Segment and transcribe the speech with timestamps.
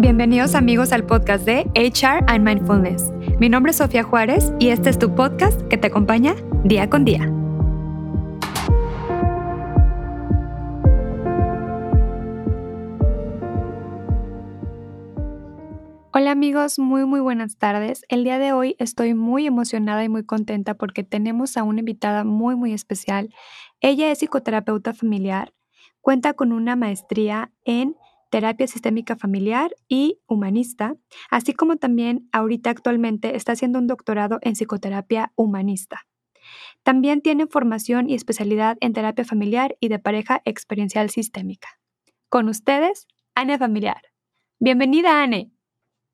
[0.00, 3.12] Bienvenidos amigos al podcast de HR and Mindfulness.
[3.38, 6.34] Mi nombre es Sofía Juárez y este es tu podcast que te acompaña
[6.64, 7.30] día con día.
[16.14, 18.06] Hola amigos, muy muy buenas tardes.
[18.08, 22.24] El día de hoy estoy muy emocionada y muy contenta porque tenemos a una invitada
[22.24, 23.28] muy muy especial.
[23.80, 25.52] Ella es psicoterapeuta familiar,
[26.00, 27.96] cuenta con una maestría en
[28.30, 30.94] terapia sistémica familiar y humanista,
[31.30, 36.02] así como también ahorita actualmente está haciendo un doctorado en psicoterapia humanista.
[36.82, 41.68] También tiene formación y especialidad en terapia familiar y de pareja experiencial sistémica.
[42.28, 44.00] Con ustedes, Anne Familiar.
[44.58, 45.50] Bienvenida, Anne.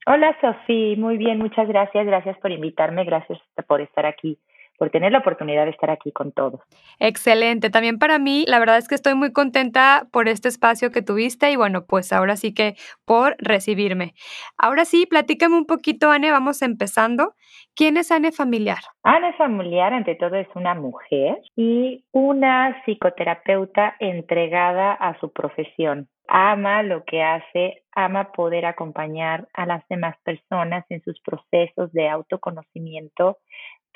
[0.06, 0.96] Hola, Sofía.
[0.96, 2.06] Muy bien, muchas gracias.
[2.06, 3.04] Gracias por invitarme.
[3.04, 4.38] Gracias por estar aquí
[4.76, 6.60] por tener la oportunidad de estar aquí con todos.
[6.98, 7.70] Excelente.
[7.70, 11.50] También para mí, la verdad es que estoy muy contenta por este espacio que tuviste
[11.50, 14.14] y bueno, pues ahora sí que por recibirme.
[14.58, 17.34] Ahora sí, platícame un poquito, Anne, vamos empezando.
[17.74, 18.78] ¿Quién es Anne Familiar?
[19.02, 26.08] Anne Familiar, ante todo, es una mujer y una psicoterapeuta entregada a su profesión.
[26.28, 32.08] Ama lo que hace, ama poder acompañar a las demás personas en sus procesos de
[32.08, 33.38] autoconocimiento,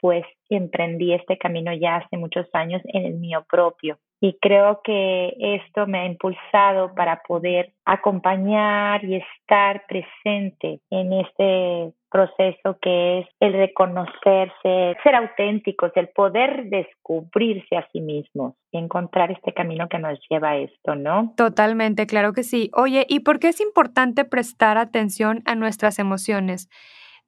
[0.00, 3.98] pues emprendí este camino ya hace muchos años en el mío propio.
[4.22, 11.94] Y creo que esto me ha impulsado para poder acompañar y estar presente en este
[12.10, 19.54] proceso que es el reconocerse, ser auténticos, el poder descubrirse a sí mismos, encontrar este
[19.54, 21.32] camino que nos lleva a esto, ¿no?
[21.36, 22.70] Totalmente, claro que sí.
[22.74, 26.68] Oye, ¿y por qué es importante prestar atención a nuestras emociones?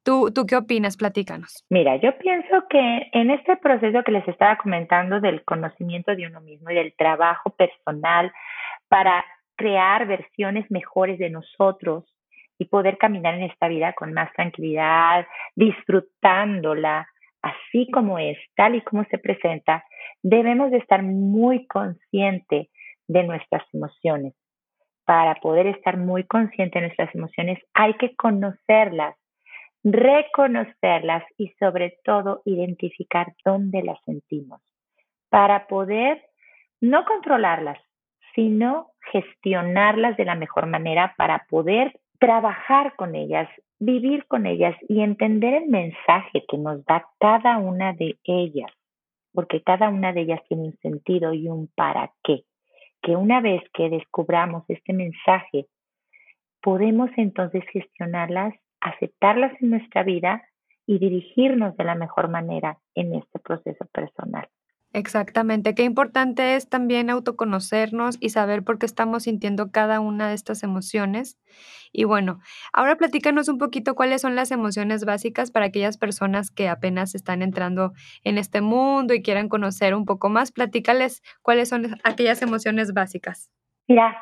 [0.05, 0.97] ¿Tú, ¿Tú qué opinas?
[0.97, 1.64] Platícanos.
[1.70, 6.41] Mira, yo pienso que en este proceso que les estaba comentando del conocimiento de uno
[6.41, 8.33] mismo y del trabajo personal
[8.89, 9.25] para
[9.56, 12.05] crear versiones mejores de nosotros
[12.59, 17.06] y poder caminar en esta vida con más tranquilidad, disfrutándola
[17.43, 19.84] así como es, tal y como se presenta,
[20.22, 22.69] debemos de estar muy conscientes
[23.09, 24.34] de nuestras emociones.
[25.05, 29.16] Para poder estar muy consciente de nuestras emociones hay que conocerlas
[29.84, 34.60] reconocerlas y sobre todo identificar dónde las sentimos
[35.28, 36.22] para poder
[36.81, 37.78] no controlarlas,
[38.34, 43.48] sino gestionarlas de la mejor manera para poder trabajar con ellas,
[43.78, 48.70] vivir con ellas y entender el mensaje que nos da cada una de ellas,
[49.32, 52.44] porque cada una de ellas tiene un sentido y un para qué,
[53.03, 55.66] que una vez que descubramos este mensaje,
[56.60, 60.43] podemos entonces gestionarlas aceptarlas en nuestra vida
[60.87, 64.48] y dirigirnos de la mejor manera en este proceso personal.
[64.94, 70.34] Exactamente, qué importante es también autoconocernos y saber por qué estamos sintiendo cada una de
[70.34, 71.41] estas emociones.
[71.93, 72.41] Y bueno,
[72.75, 77.41] ahora platícanos un poquito cuáles son las emociones básicas para aquellas personas que apenas están
[77.41, 80.53] entrando en este mundo y quieran conocer un poco más.
[80.53, 83.50] Platícales cuáles son aquellas emociones básicas.
[83.88, 84.14] Mira,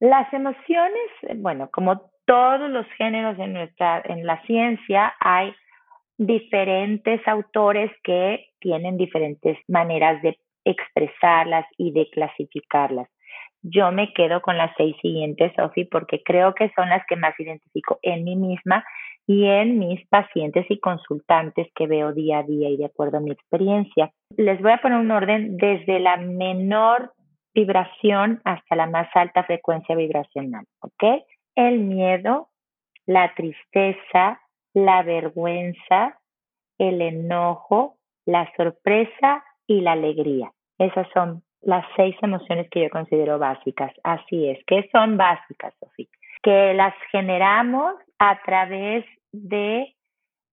[0.00, 5.54] las emociones, bueno, como todos los géneros en, nuestra, en la ciencia hay
[6.16, 13.08] diferentes autores que tienen diferentes maneras de expresarlas y de clasificarlas.
[13.62, 17.38] Yo me quedo con las seis siguientes, Sofi, porque creo que son las que más
[17.38, 18.84] identifico en mí misma
[19.26, 23.20] y en mis pacientes y consultantes que veo día a día y de acuerdo a
[23.20, 24.10] mi experiencia.
[24.36, 27.12] Les voy a poner un orden desde la menor
[27.54, 31.24] vibración hasta la más alta frecuencia vibracional, ¿ok?
[31.56, 32.48] El miedo,
[33.06, 34.40] la tristeza,
[34.72, 36.18] la vergüenza,
[36.78, 40.52] el enojo, la sorpresa y la alegría.
[40.78, 43.92] Esas son las seis emociones que yo considero básicas.
[44.02, 46.06] Así es, que son básicas, Sofía.
[46.42, 49.94] Que las generamos a través de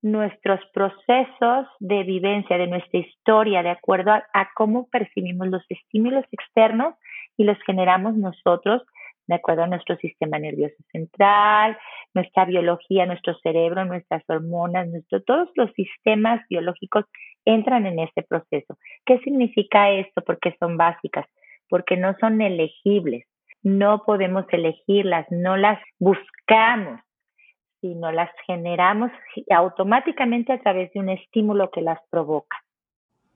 [0.01, 6.25] nuestros procesos de vivencia, de nuestra historia, de acuerdo a, a cómo percibimos los estímulos
[6.31, 6.95] externos
[7.37, 8.81] y los generamos nosotros
[9.31, 11.77] de acuerdo a nuestro sistema nervioso central,
[12.13, 17.05] nuestra biología, nuestro cerebro, nuestras hormonas, nuestro, todos los sistemas biológicos
[17.45, 18.77] entran en este proceso.
[19.05, 20.21] ¿Qué significa esto?
[20.21, 21.25] Porque son básicas,
[21.69, 23.25] porque no son elegibles,
[23.63, 26.99] no podemos elegirlas, no las buscamos,
[27.79, 29.11] sino las generamos
[29.49, 32.57] automáticamente a través de un estímulo que las provoca.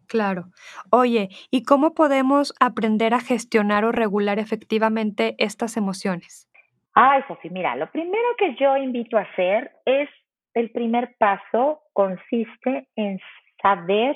[0.07, 0.45] Claro.
[0.91, 6.49] Oye, ¿y cómo podemos aprender a gestionar o regular efectivamente estas emociones?
[6.93, 10.09] Ay, Sofía, mira, lo primero que yo invito a hacer es,
[10.53, 13.19] el primer paso consiste en
[13.61, 14.15] saber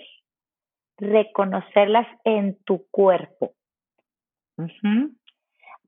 [0.97, 3.53] reconocerlas en tu cuerpo.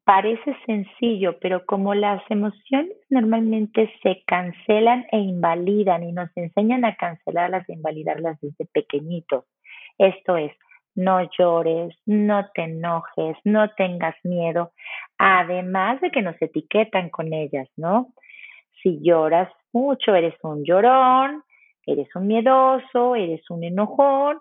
[0.04, 6.96] parece sencillo, pero como las emociones normalmente se cancelan e invalidan y nos enseñan a
[6.96, 9.46] cancelarlas e invalidarlas desde pequeñitos,
[9.98, 10.52] esto es,
[10.96, 14.72] no llores, no te enojes, no tengas miedo,
[15.18, 18.14] además de que nos etiquetan con ellas, ¿no?
[18.82, 21.44] Si lloras mucho, eres un llorón,
[21.86, 24.40] eres un miedoso, eres un enojón.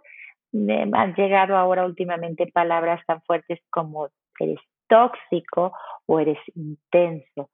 [0.53, 4.09] Han llegado ahora últimamente palabras tan fuertes como
[4.39, 4.59] eres
[4.89, 5.73] tóxico
[6.07, 7.51] o eres intenso.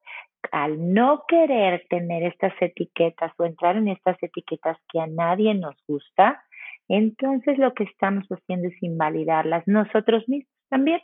[0.52, 5.74] Al no querer tener estas etiquetas o entrar en estas etiquetas que a nadie nos
[5.86, 6.42] gusta,
[6.88, 11.00] entonces lo que estamos haciendo es invalidarlas nosotros mismos también,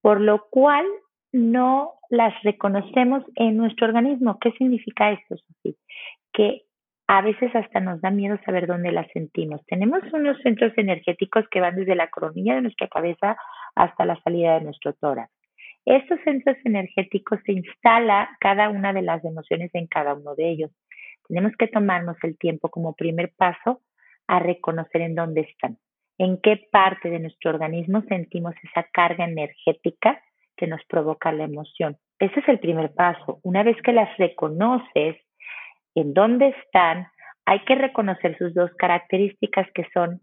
[0.00, 0.84] por lo cual
[1.32, 4.38] no las reconocemos en nuestro organismo.
[4.38, 5.36] ¿Qué significa esto?
[6.32, 6.62] Que
[7.06, 9.60] a veces hasta nos da miedo saber dónde las sentimos.
[9.66, 13.36] Tenemos unos centros energéticos que van desde la coronilla de nuestra cabeza
[13.74, 15.30] hasta la salida de nuestro tórax.
[15.84, 20.70] Estos centros energéticos se instala cada una de las emociones en cada uno de ellos.
[21.28, 23.82] Tenemos que tomarnos el tiempo como primer paso
[24.26, 25.78] a reconocer en dónde están,
[26.18, 30.22] en qué parte de nuestro organismo sentimos esa carga energética
[30.56, 31.96] que nos provoca la emoción.
[32.18, 33.40] Ese es el primer paso.
[33.42, 35.16] Una vez que las reconoces,
[35.94, 37.08] en dónde están,
[37.44, 40.20] hay que reconocer sus dos características que son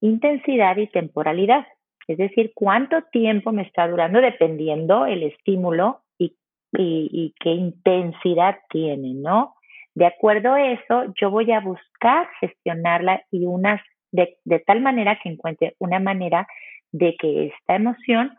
[0.00, 1.66] intensidad y temporalidad.
[2.06, 9.55] Es decir, cuánto tiempo me está durando dependiendo el estímulo y, qué intensidad tiene, ¿no?
[9.96, 13.80] De acuerdo a eso, yo voy a buscar gestionarla y unas
[14.12, 16.46] de, tal manera que encuentre una manera
[16.92, 18.36] de que esta emoción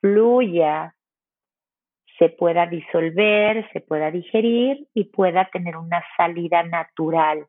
[0.00, 0.94] fluya,
[2.18, 7.44] se pueda disolver, se pueda digerir y pueda tener una salida natural,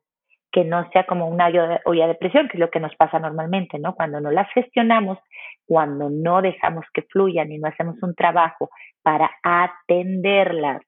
[0.51, 1.47] que no sea como una
[1.85, 3.95] olla de presión, que es lo que nos pasa normalmente, ¿no?
[3.95, 5.19] Cuando no las gestionamos,
[5.65, 8.69] cuando no dejamos que fluyan y no hacemos un trabajo
[9.03, 10.81] para atenderlas.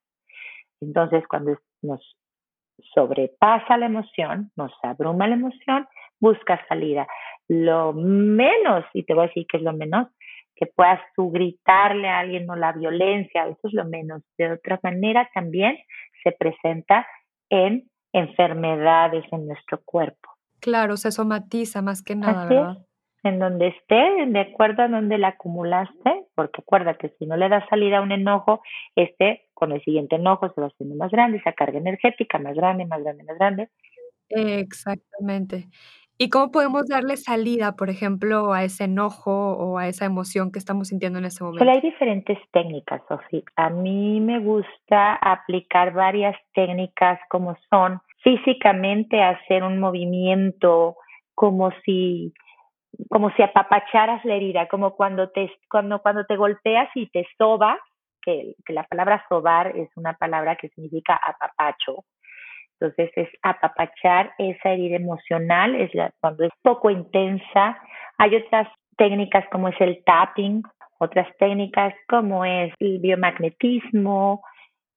[0.82, 2.19] Entonces, cuando nos
[2.94, 5.88] sobrepasa la emoción, nos abruma la emoción,
[6.20, 7.08] busca salida.
[7.48, 10.08] Lo menos, y te voy a decir que es lo menos,
[10.56, 14.22] que puedas tú gritarle a alguien o la violencia, eso es lo menos.
[14.38, 15.78] De otra manera también
[16.24, 17.08] se presenta
[17.50, 20.30] en enfermedades en nuestro cuerpo.
[20.60, 22.78] Claro, se somatiza más que nada, ¿verdad?
[23.24, 27.68] En donde esté, de acuerdo a donde la acumulaste, porque acuérdate, si no le das
[27.70, 28.62] salida a un enojo,
[28.96, 32.86] este con el siguiente enojo se va haciendo más grande, esa carga energética más grande,
[32.86, 33.70] más grande, más grande.
[34.30, 35.68] Exactamente.
[36.22, 40.60] ¿Y cómo podemos darle salida, por ejemplo, a ese enojo o a esa emoción que
[40.60, 41.64] estamos sintiendo en ese momento?
[41.64, 43.44] Pues hay diferentes técnicas, Sofía.
[43.56, 50.98] A mí me gusta aplicar varias técnicas como son físicamente hacer un movimiento
[51.36, 52.34] como si
[53.10, 57.80] como si apapacharas la herida, como cuando te cuando cuando te golpeas y te sobas
[58.22, 62.06] que, la palabra sobar es una palabra que significa apapacho.
[62.80, 67.78] Entonces es apapachar esa herida emocional, es cuando es poco intensa.
[68.18, 68.68] Hay otras
[68.98, 70.64] técnicas como es el tapping,
[71.00, 74.42] otras técnicas como es el biomagnetismo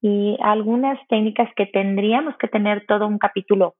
[0.01, 3.75] y algunas técnicas que tendríamos que tener todo un capítulo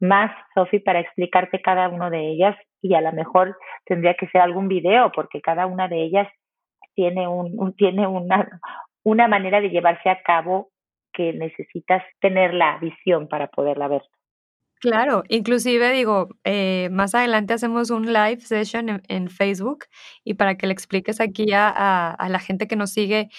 [0.00, 4.40] más, Sofi, para explicarte cada una de ellas y a lo mejor tendría que ser
[4.40, 6.28] algún video porque cada una de ellas
[6.94, 8.60] tiene, un, tiene una,
[9.02, 10.70] una manera de llevarse a cabo
[11.12, 14.02] que necesitas tener la visión para poderla ver.
[14.80, 19.86] Claro, inclusive digo, eh, más adelante hacemos un live session en, Facebook
[20.24, 23.30] y para que le expliques aquí a, a, la gente que nos sigue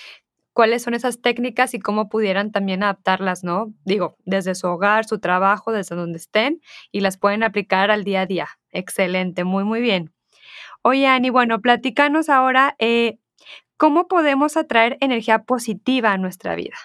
[0.54, 3.74] cuáles son esas técnicas y cómo pudieran también adaptarlas, ¿no?
[3.84, 8.22] Digo, desde su hogar, su trabajo, desde donde estén y las pueden aplicar al día
[8.22, 8.48] a día.
[8.72, 10.14] Excelente, muy, muy bien.
[10.82, 13.20] Oye, Ani, bueno, platícanos ahora, eh,
[13.78, 16.78] ¿cómo podemos atraer energía positiva a nuestra vida?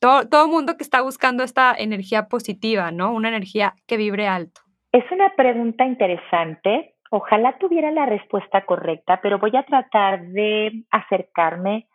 [0.00, 3.12] Todo, todo mundo que está buscando esta energía positiva, ¿no?
[3.12, 4.62] Una energía que vibre alto.
[4.92, 6.94] Es una pregunta interesante.
[7.10, 11.86] Ojalá tuviera la respuesta correcta, pero voy a tratar de acercarme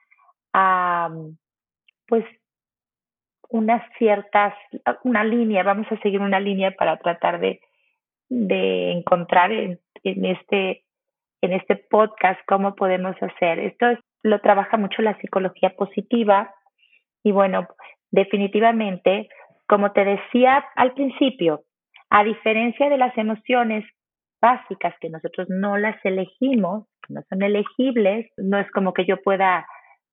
[0.54, 1.10] a,
[2.08, 2.26] pues,
[3.50, 4.54] unas ciertas,
[5.04, 7.60] una línea, vamos a seguir una línea para tratar de,
[8.30, 10.84] de encontrar en, en este
[11.42, 13.60] en este podcast cómo podemos hacer.
[13.60, 13.88] Esto
[14.24, 16.54] lo trabaja mucho la psicología positiva
[17.24, 17.68] y bueno,
[18.12, 19.30] definitivamente,
[19.68, 21.64] como te decía al principio,
[22.10, 23.84] a diferencia de las emociones
[24.42, 29.66] básicas que nosotros no las elegimos, no son elegibles, no es como que yo pueda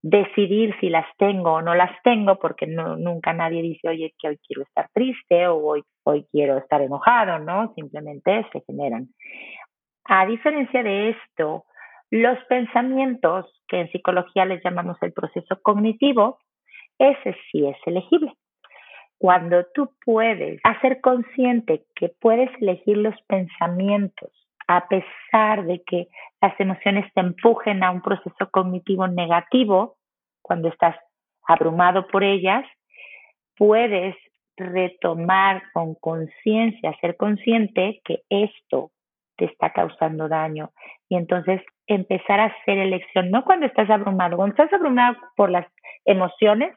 [0.02, 4.38] decidir si las tengo o no las tengo, porque nunca nadie dice, oye, que hoy
[4.46, 7.72] quiero estar triste o hoy, hoy quiero estar enojado, ¿no?
[7.74, 9.08] Simplemente se generan.
[10.04, 11.64] A diferencia de esto,
[12.10, 16.38] Los pensamientos, que en psicología les llamamos el proceso cognitivo,
[16.98, 18.34] ese sí es elegible.
[19.16, 24.30] Cuando tú puedes hacer consciente que puedes elegir los pensamientos
[24.68, 26.08] a pesar de que
[26.40, 29.96] las emociones te empujen a un proceso cognitivo negativo,
[30.42, 30.96] cuando estás
[31.46, 32.64] abrumado por ellas,
[33.56, 34.14] puedes
[34.56, 38.90] retomar con conciencia, ser consciente que esto
[39.44, 40.70] está causando daño
[41.08, 45.66] y entonces empezar a hacer elección, no cuando estás abrumado, cuando estás abrumado por las
[46.04, 46.76] emociones,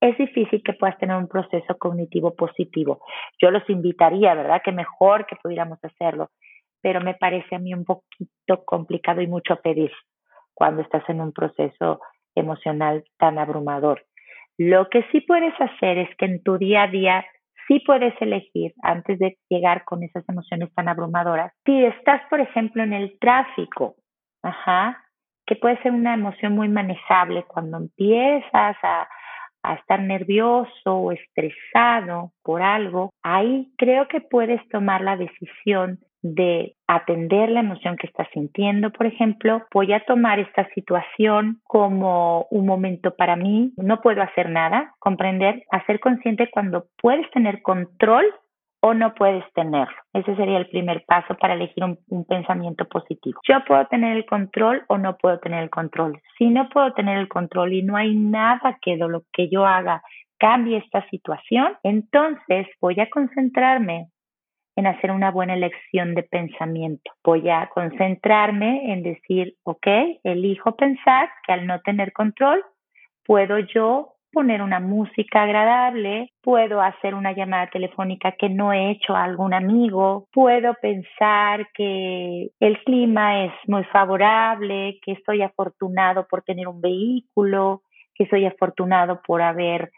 [0.00, 3.00] es difícil que puedas tener un proceso cognitivo positivo.
[3.40, 4.62] Yo los invitaría, ¿verdad?
[4.64, 6.30] Que mejor que pudiéramos hacerlo,
[6.80, 9.90] pero me parece a mí un poquito complicado y mucho pedir
[10.54, 12.00] cuando estás en un proceso
[12.34, 14.04] emocional tan abrumador.
[14.56, 17.24] Lo que sí puedes hacer es que en tu día a día
[17.68, 21.52] sí puedes elegir antes de llegar con esas emociones tan abrumadoras.
[21.64, 23.94] Si estás, por ejemplo, en el tráfico,
[24.42, 25.04] ajá,
[25.46, 29.08] que puede ser una emoción muy manejable cuando empiezas a,
[29.62, 36.74] a estar nervioso o estresado por algo, ahí creo que puedes tomar la decisión de
[36.86, 42.66] atender la emoción que estás sintiendo, por ejemplo, voy a tomar esta situación como un
[42.66, 48.24] momento para mí, no puedo hacer nada, comprender, hacer consciente cuando puedes tener control
[48.80, 49.96] o no puedes tenerlo.
[50.12, 53.40] Ese sería el primer paso para elegir un, pensamiento positivo.
[53.48, 56.20] Yo puedo tener el control o no puedo tener el control.
[56.36, 60.02] Si no puedo tener el control y no hay nada que lo que yo haga
[60.38, 64.06] cambie esta situación, entonces voy a concentrarme
[64.78, 67.10] en hacer una buena elección de pensamiento.
[67.24, 69.88] Voy a concentrarme en decir, ok,
[70.22, 72.64] elijo pensar que al no tener control,
[73.26, 79.16] puedo yo poner una música agradable, puedo hacer una llamada telefónica que no he hecho
[79.16, 86.42] a algún amigo, puedo pensar que el clima es muy favorable, que estoy afortunado por
[86.42, 87.82] tener un vehículo,
[88.14, 89.90] que soy afortunado por haber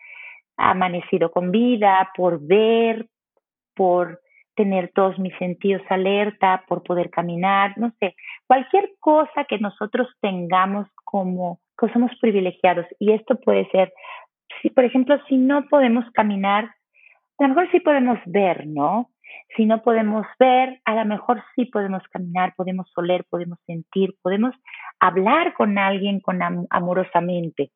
[0.56, 3.06] amanecido con vida, por ver,
[3.74, 4.20] por
[4.60, 8.14] tener todos mis sentidos alerta, por poder caminar, no sé,
[8.46, 12.84] cualquier cosa que nosotros tengamos como que somos privilegiados.
[12.98, 13.90] Y esto puede ser,
[14.60, 16.64] si, por ejemplo, si no podemos caminar,
[17.38, 19.08] a lo mejor sí podemos ver, ¿no?
[19.56, 24.54] Si no podemos ver, a lo mejor sí podemos caminar, podemos oler, podemos sentir, podemos
[24.98, 27.70] hablar con alguien con amorosamente.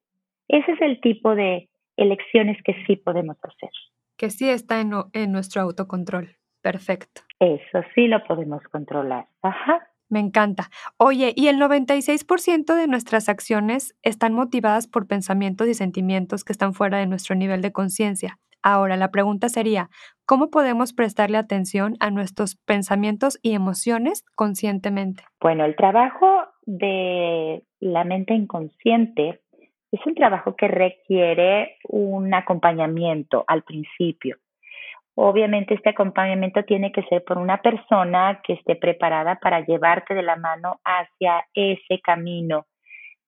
[0.48, 3.70] Ese es el tipo de elecciones que sí podemos hacer.
[4.18, 6.36] Que sí está en, en nuestro autocontrol.
[6.64, 7.20] Perfecto.
[7.40, 9.26] Eso sí lo podemos controlar.
[9.42, 9.86] Ajá.
[10.08, 10.70] Me encanta.
[10.96, 16.72] Oye, y el 96% de nuestras acciones están motivadas por pensamientos y sentimientos que están
[16.72, 18.38] fuera de nuestro nivel de conciencia.
[18.62, 19.90] Ahora, la pregunta sería,
[20.24, 25.22] ¿cómo podemos prestarle atención a nuestros pensamientos y emociones conscientemente?
[25.42, 29.42] Bueno, el trabajo de la mente inconsciente
[29.92, 34.38] es un trabajo que requiere un acompañamiento al principio.
[35.16, 40.22] Obviamente este acompañamiento tiene que ser por una persona que esté preparada para llevarte de
[40.22, 42.66] la mano hacia ese camino,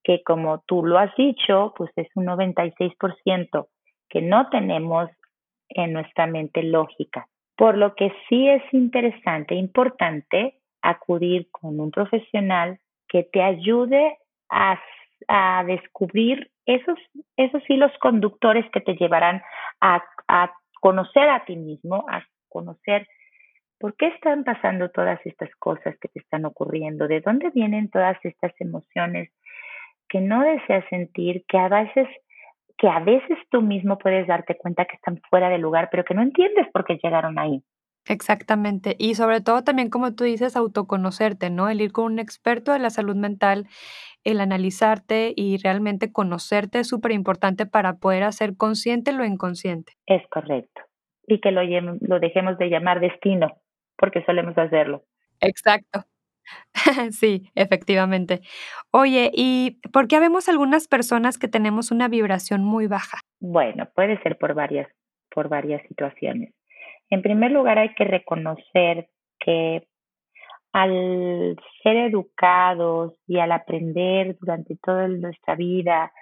[0.02, 3.68] que como tú lo has dicho, pues es un 96%
[4.08, 5.10] que no tenemos
[5.68, 7.28] en nuestra mente lógica.
[7.56, 12.78] Por lo que sí es interesante, importante acudir con un profesional
[13.08, 14.18] que te ayude
[14.50, 14.78] a,
[15.28, 16.98] a descubrir esos,
[17.36, 19.42] esos hilos conductores que te llevarán
[19.80, 23.06] a, a conocer a ti mismo, a conocer
[23.78, 28.16] por qué están pasando todas estas cosas que te están ocurriendo, de dónde vienen todas
[28.24, 29.30] estas emociones
[30.08, 32.08] que no deseas sentir, que a veces
[32.78, 36.14] que a veces tú mismo puedes darte cuenta que están fuera de lugar, pero que
[36.14, 37.62] no entiendes por qué llegaron ahí.
[38.08, 38.94] Exactamente.
[38.98, 41.68] Y sobre todo también, como tú dices, autoconocerte, ¿no?
[41.68, 43.66] El ir con un experto de la salud mental,
[44.24, 49.92] el analizarte y realmente conocerte es súper importante para poder hacer consciente lo inconsciente.
[50.06, 50.82] Es correcto.
[51.26, 51.62] Y que lo,
[52.00, 53.48] lo dejemos de llamar destino,
[53.96, 55.02] porque solemos hacerlo.
[55.40, 56.04] Exacto.
[57.10, 58.40] sí, efectivamente.
[58.92, 63.18] Oye, ¿y por qué vemos algunas personas que tenemos una vibración muy baja?
[63.40, 64.88] Bueno, puede ser por varias,
[65.30, 66.55] por varias situaciones.
[67.10, 69.08] En primer lugar, hay que reconocer
[69.38, 69.86] que
[70.72, 76.12] al ser educados y al aprender durante toda nuestra vida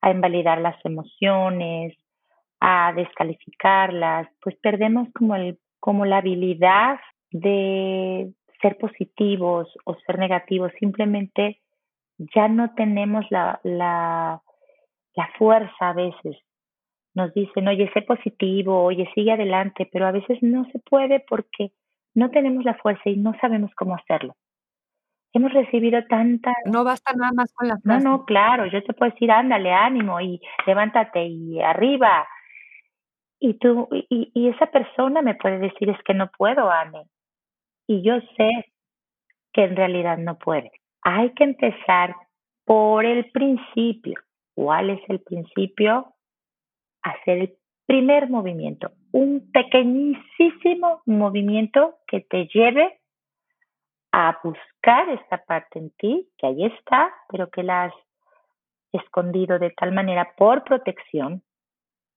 [0.00, 1.96] a invalidar las emociones,
[2.60, 6.98] a descalificarlas, pues perdemos como, el, como la habilidad
[7.30, 11.60] de ser positivos o ser negativos, simplemente
[12.34, 14.42] ya no tenemos la, la,
[15.14, 16.36] la fuerza a veces
[17.14, 21.72] nos dicen, oye, sé positivo, oye, sigue adelante, pero a veces no se puede porque
[22.14, 24.34] no tenemos la fuerza y no sabemos cómo hacerlo.
[25.32, 26.52] hemos recibido tanta...
[26.66, 28.04] No basta nada más con la frase.
[28.04, 32.26] No, no, claro, yo te puedo decir, ándale, ánimo y levántate y arriba.
[33.38, 37.04] Y tú, y, y esa persona me puede decir, es que no puedo, Anne.
[37.86, 38.72] Y yo sé
[39.52, 40.70] que en realidad no puede.
[41.02, 42.14] Hay que empezar
[42.64, 44.20] por el principio.
[44.54, 46.14] ¿Cuál es el principio?
[47.02, 53.00] Hacer el primer movimiento, un pequeñísimo movimiento que te lleve
[54.12, 57.94] a buscar esta parte en ti, que ahí está, pero que la has
[58.92, 61.42] escondido de tal manera por protección,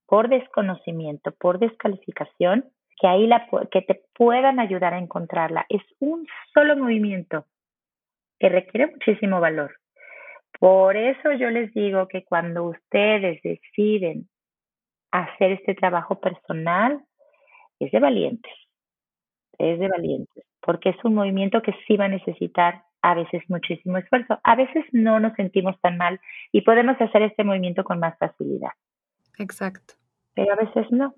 [0.05, 5.65] por desconocimiento, por descalificación, que ahí la, que te puedan ayudar a encontrarla.
[5.69, 7.45] Es un solo movimiento
[8.39, 9.75] que requiere muchísimo valor.
[10.59, 14.29] Por eso yo les digo que cuando ustedes deciden
[15.21, 17.03] hacer este trabajo personal,
[17.79, 18.53] es de valientes,
[19.57, 23.97] es de valientes porque es un movimiento que sí va a necesitar a veces muchísimo
[23.97, 24.39] esfuerzo.
[24.43, 26.19] A veces no nos sentimos tan mal
[26.51, 28.71] y podemos hacer este movimiento con más facilidad.
[29.37, 29.95] Exacto.
[30.33, 31.13] Pero a veces no.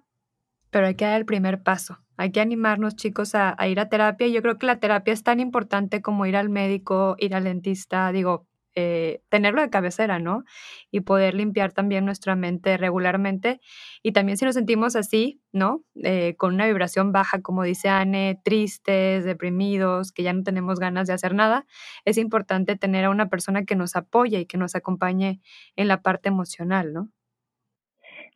[0.71, 1.99] Pero hay que dar el primer paso.
[2.17, 4.27] Hay que animarnos, chicos, a, a ir a terapia.
[4.27, 8.11] Yo creo que la terapia es tan importante como ir al médico, ir al dentista.
[8.11, 10.43] Digo, eh, tenerlo de cabecera, ¿no?
[10.91, 13.59] Y poder limpiar también nuestra mente regularmente.
[14.03, 15.81] Y también si nos sentimos así, ¿no?
[16.03, 21.07] Eh, con una vibración baja, como dice Anne, tristes, deprimidos, que ya no tenemos ganas
[21.07, 21.65] de hacer nada,
[22.03, 25.39] es importante tener a una persona que nos apoye y que nos acompañe
[25.75, 27.09] en la parte emocional, ¿no?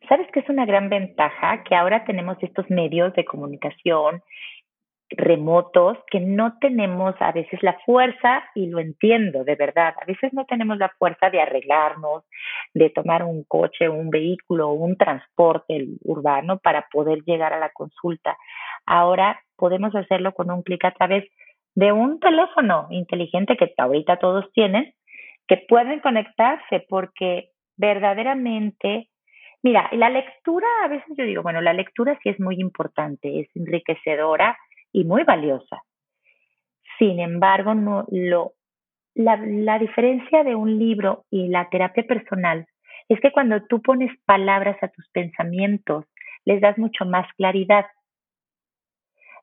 [0.08, 1.62] ¿Sabes que es una gran ventaja?
[1.62, 4.22] Que ahora tenemos estos medios de comunicación
[5.10, 10.32] remotos que no tenemos a veces la fuerza, y lo entiendo de verdad, a veces
[10.32, 12.24] no tenemos la fuerza de arreglarnos,
[12.74, 18.36] de tomar un coche, un vehículo, un transporte urbano para poder llegar a la consulta.
[18.86, 21.24] Ahora podemos hacerlo con un clic a través
[21.74, 24.94] de un teléfono inteligente que ahorita todos tienen,
[25.46, 29.08] que pueden conectarse porque verdaderamente
[29.62, 33.48] Mira, la lectura, a veces yo digo, bueno, la lectura sí es muy importante, es
[33.54, 34.56] enriquecedora,
[34.92, 35.82] y muy valiosa.
[36.98, 38.52] Sin embargo, no, lo,
[39.14, 42.66] la, la diferencia de un libro y la terapia personal
[43.08, 46.04] es que cuando tú pones palabras a tus pensamientos,
[46.44, 47.86] les das mucho más claridad.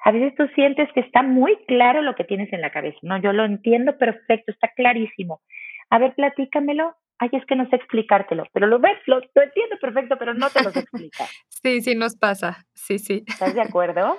[0.03, 3.21] A veces tú sientes que está muy claro lo que tienes en la cabeza, ¿no?
[3.21, 5.41] Yo lo entiendo perfecto, está clarísimo.
[5.89, 6.95] A ver, platícamelo.
[7.19, 10.49] Ay, es que no sé explicártelo, pero lo ves, lo, lo entiendo perfecto, pero no
[10.51, 11.27] te lo sé explicar.
[11.49, 12.63] sí, sí, nos pasa.
[12.75, 13.23] Sí, sí.
[13.27, 14.17] ¿Estás de acuerdo?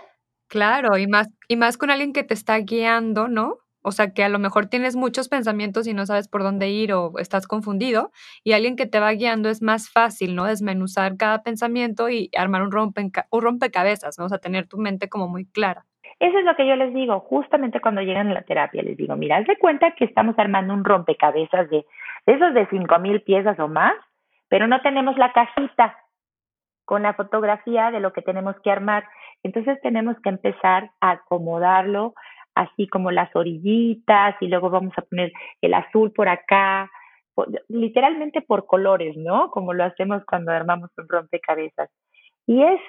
[0.48, 3.58] Claro, y más, y más con alguien que te está guiando, ¿no?
[3.82, 6.92] O sea, que a lo mejor tienes muchos pensamientos y no sabes por dónde ir
[6.92, 8.10] o estás confundido,
[8.44, 10.44] y alguien que te va guiando es más fácil, ¿no?
[10.44, 14.24] Desmenuzar cada pensamiento y armar un, rompe, un rompecabezas, ¿no?
[14.24, 15.84] O sea, tener tu mente como muy clara.
[16.18, 19.14] Eso es lo que yo les digo, justamente cuando llegan a la terapia, les digo,
[19.16, 21.86] mira, haz de cuenta que estamos armando un rompecabezas de,
[22.26, 23.94] de esos de cinco mil piezas o más,
[24.48, 25.96] pero no tenemos la cajita
[26.88, 29.04] con la fotografía de lo que tenemos que armar.
[29.42, 32.14] Entonces tenemos que empezar a acomodarlo
[32.54, 36.90] así como las orillitas y luego vamos a poner el azul por acá,
[37.68, 39.50] literalmente por colores, ¿no?
[39.50, 41.90] Como lo hacemos cuando armamos un rompecabezas.
[42.46, 42.80] Y es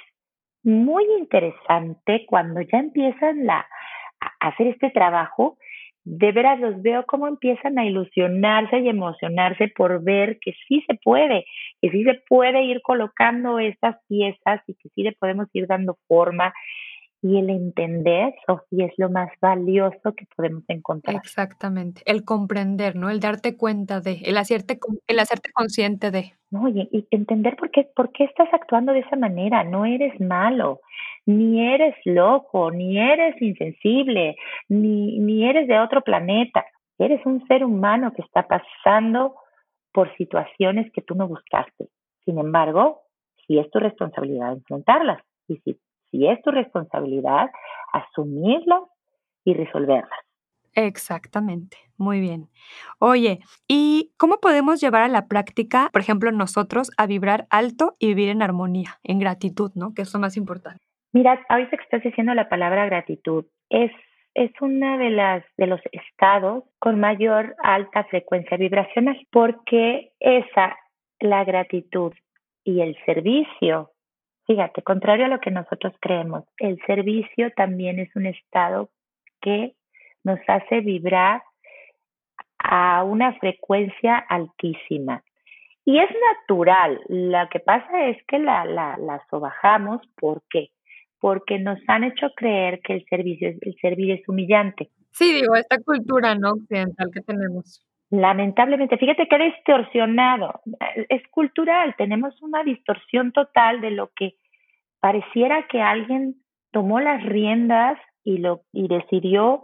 [0.63, 3.67] muy interesante cuando ya empiezan la,
[4.21, 5.57] a hacer este trabajo
[6.09, 10.95] de veras los veo cómo empiezan a ilusionarse y emocionarse por ver que sí se
[10.95, 11.45] puede,
[11.79, 15.99] que sí se puede ir colocando estas piezas y que sí le podemos ir dando
[16.07, 16.51] forma.
[17.21, 21.17] Y el entender, Sofía, es lo más valioso que podemos encontrar.
[21.17, 23.11] Exactamente, el comprender, ¿no?
[23.11, 26.33] El darte cuenta de, el hacerte, el hacerte consciente de.
[26.49, 29.63] No, y, y entender por qué, por qué estás actuando de esa manera.
[29.63, 30.79] No eres malo,
[31.29, 34.35] ni eres loco, ni eres insensible,
[34.67, 36.65] ni, ni eres de otro planeta.
[36.97, 39.35] Eres un ser humano que está pasando
[39.93, 41.89] por situaciones que tú no buscaste.
[42.25, 43.01] Sin embargo,
[43.45, 47.51] si es tu responsabilidad enfrentarlas y si, si es tu responsabilidad
[47.93, 48.81] asumirlas
[49.45, 50.19] y resolverlas.
[50.73, 52.49] Exactamente, muy bien.
[52.97, 58.07] Oye, ¿y cómo podemos llevar a la práctica, por ejemplo, nosotros a vibrar alto y
[58.07, 59.93] vivir en armonía, en gratitud, ¿no?
[59.93, 60.88] Que es lo más importante.
[61.11, 63.91] Mira, ahorita que estás diciendo la palabra gratitud, es,
[64.35, 70.77] es una de las de los estados con mayor alta frecuencia vibracional, porque esa,
[71.19, 72.13] la gratitud
[72.63, 73.91] y el servicio,
[74.45, 78.89] fíjate, contrario a lo que nosotros creemos, el servicio también es un estado
[79.41, 79.73] que
[80.23, 81.41] nos hace vibrar
[82.59, 85.23] a una frecuencia altísima.
[85.85, 90.69] Y es natural, lo que pasa es que la, la, la sobajamos, ¿por qué?
[91.19, 94.89] Porque nos han hecho creer que el servicio, el servir es humillante.
[95.11, 97.85] Sí, digo, esta cultura no occidental que tenemos.
[98.11, 100.61] Lamentablemente, fíjate que ha distorsionado,
[101.09, 104.35] es cultural, tenemos una distorsión total de lo que
[104.99, 106.35] pareciera que alguien
[106.71, 109.63] tomó las riendas y lo y decidió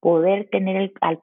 [0.00, 1.20] poder tener el, al,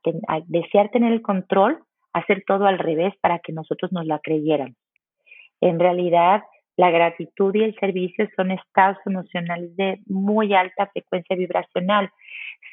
[0.47, 1.79] desear tener el control,
[2.13, 4.75] hacer todo al revés para que nosotros nos la creyeran.
[5.61, 6.43] En realidad,
[6.79, 12.09] la gratitud y el servicio son estados emocionales de muy alta frecuencia vibracional.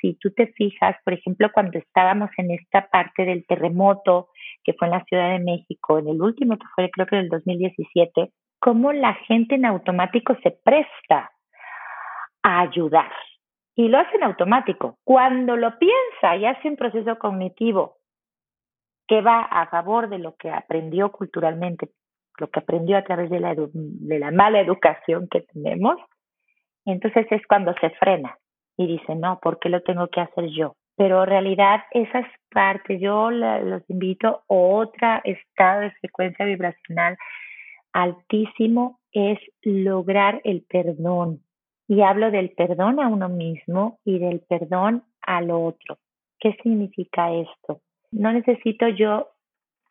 [0.01, 4.29] Si tú te fijas, por ejemplo, cuando estábamos en esta parte del terremoto
[4.62, 7.23] que fue en la Ciudad de México, en el último que fue creo que en
[7.23, 11.33] el 2017, cómo la gente en automático se presta
[12.45, 13.11] a ayudar.
[13.75, 14.99] Y lo hace en automático.
[15.03, 17.97] Cuando lo piensa y hace un proceso cognitivo
[19.09, 21.90] que va a favor de lo que aprendió culturalmente
[22.38, 25.96] lo que aprendió a través de la, de la mala educación que tenemos,
[26.85, 28.37] entonces es cuando se frena
[28.77, 30.77] y dice, no, ¿por qué lo tengo que hacer yo?
[30.96, 37.18] Pero en realidad esas partes, yo los invito a otra estado de frecuencia vibracional
[37.92, 41.40] altísimo es lograr el perdón.
[41.88, 45.99] Y hablo del perdón a uno mismo y del perdón al otro.
[46.38, 47.81] ¿Qué significa esto?
[48.11, 49.29] No necesito yo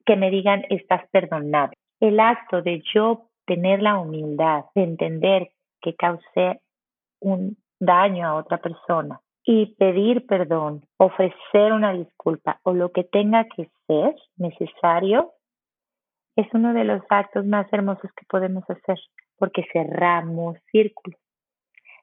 [0.05, 5.49] que me digan estás perdonado el acto de yo tener la humildad de entender
[5.81, 6.61] que causé
[7.19, 13.45] un daño a otra persona y pedir perdón, ofrecer una disculpa o lo que tenga
[13.55, 15.33] que ser necesario,
[16.35, 18.99] es uno de los actos más hermosos que podemos hacer
[19.37, 21.19] porque cerramos círculos.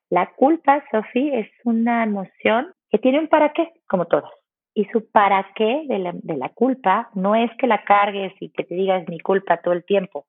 [0.08, 4.30] La culpa, Sofía, es una emoción que tiene un para qué, como todas.
[4.74, 8.74] Y su para qué de la, culpa no es que la cargues y que te
[8.74, 10.24] digas mi culpa todo el tiempo,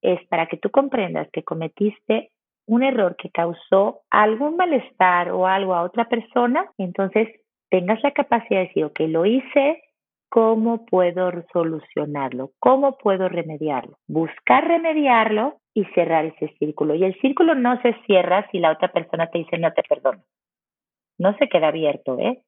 [0.00, 2.30] es para que tú comprendas que cometiste
[2.66, 7.28] un error que causó algún malestar o algo a otra persona, entonces
[7.68, 9.82] tengas la capacidad de decir, ok, lo hice,
[10.28, 12.52] ¿cómo puedo solucionarlo?
[12.60, 13.98] ¿Cómo puedo remediarlo?
[14.06, 16.94] Buscar remediarlo y cerrar ese círculo.
[16.94, 20.22] Y el círculo no se cierra si la otra persona te dice no te perdono.
[21.18, 22.40] No se queda abierto, ¿eh?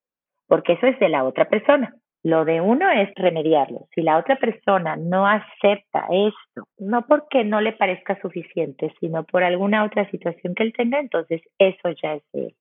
[0.53, 1.95] Porque eso es de la otra persona.
[2.23, 3.87] Lo de uno es remediarlo.
[3.95, 9.45] Si la otra persona no acepta esto, no porque no le parezca suficiente, sino por
[9.45, 12.55] alguna otra situación que él tenga, entonces eso ya es de él.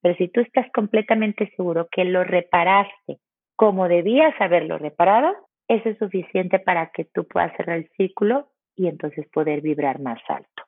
[0.00, 3.18] Pero si tú estás completamente seguro que lo reparaste
[3.56, 5.34] como debías haberlo reparado,
[5.66, 10.20] eso es suficiente para que tú puedas cerrar el círculo y entonces poder vibrar más
[10.28, 10.62] alto.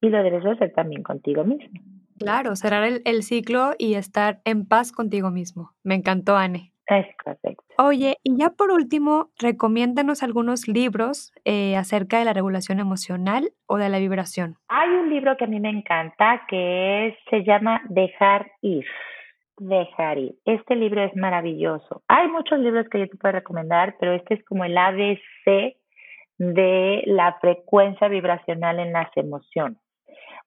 [0.00, 1.80] Y lo debes hacer también contigo mismo.
[2.20, 5.70] Claro, cerrar el, ciclo y estar en paz contigo mismo.
[5.82, 6.72] Me encantó, Anne.
[6.86, 7.64] Es correcto.
[7.78, 13.78] Oye, y ya por último, recomiéndanos algunos libros eh, acerca de la regulación emocional o
[13.78, 14.56] de la vibración.
[14.68, 18.84] Hay un libro que a mí me encanta que se llama Dejar ir.
[19.56, 20.34] Dejar ir.
[20.44, 22.02] Este libro es maravilloso.
[22.08, 25.74] Hay muchos libros que yo te puedo recomendar, pero este es como el ABC
[26.36, 29.78] de la frecuencia vibracional en las emociones.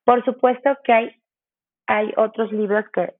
[0.04, 1.23] Por supuesto que hay
[1.88, 3.14] hay otros libros que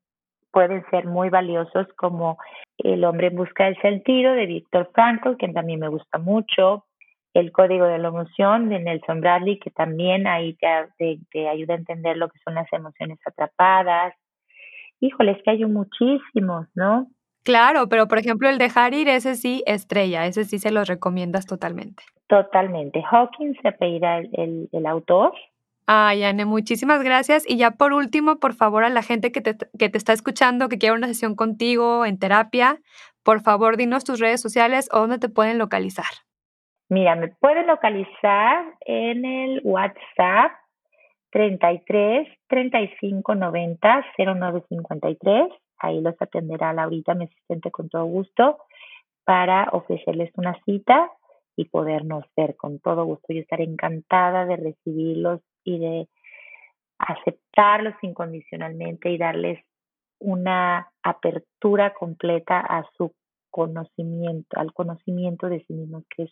[0.52, 2.38] pueden ser muy valiosos como
[2.78, 6.86] El hombre en busca del sentido de Víctor Frankl, que también me gusta mucho,
[7.34, 10.56] El código de la emoción de Nelson Bradley, que también ahí
[10.98, 14.14] te, te, ayuda a entender lo que son las emociones atrapadas.
[15.00, 17.08] Híjole, es que hay muchísimos, ¿no?
[17.44, 21.46] Claro, pero por ejemplo el dejar ir, ese sí, estrella, ese sí se los recomiendas
[21.46, 22.04] totalmente.
[22.28, 23.04] Totalmente.
[23.12, 25.34] Hawkins se apellida el, el autor
[25.86, 27.44] Ay, Anne, muchísimas gracias.
[27.48, 30.70] Y ya por último, por favor, a la gente que te, que te está escuchando,
[30.70, 32.80] que quiere una sesión contigo en terapia,
[33.24, 36.06] por favor, dinos tus redes sociales o dónde te pueden localizar.
[36.90, 40.52] Mira, me pueden localizar en el WhatsApp
[41.32, 45.48] 33 35 90 09 53.
[45.80, 48.58] Ahí los atenderá Laurita, mi asistente, con todo gusto,
[49.26, 51.10] para ofrecerles una cita
[51.56, 53.34] y podernos ver con todo gusto.
[53.34, 56.08] Yo estaré encantada de recibirlos y de
[57.00, 59.64] aceptarlos incondicionalmente y darles
[60.20, 63.14] una apertura completa a su
[63.50, 66.32] conocimiento, al conocimiento de sí mismos que es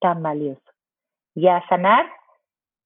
[0.00, 0.62] tan valioso.
[1.34, 2.06] Y a sanar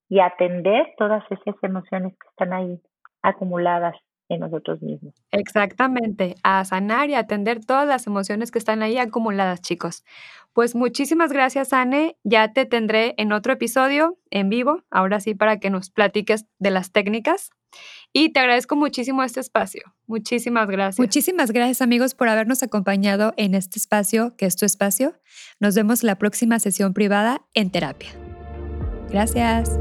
[0.09, 2.81] y atender todas esas emociones que están ahí
[3.23, 3.97] acumuladas
[4.29, 5.15] en nosotros mismos.
[5.31, 10.05] Exactamente, a sanar y atender todas las emociones que están ahí acumuladas, chicos.
[10.53, 12.17] Pues muchísimas gracias, Anne.
[12.25, 16.71] Ya te tendré en otro episodio en vivo, ahora sí, para que nos platiques de
[16.71, 17.51] las técnicas.
[18.13, 19.83] Y te agradezco muchísimo este espacio.
[20.07, 20.99] Muchísimas gracias.
[20.99, 25.15] Muchísimas gracias amigos por habernos acompañado en este espacio, que es tu espacio.
[25.59, 28.11] Nos vemos la próxima sesión privada en terapia.
[29.11, 29.79] Gracias.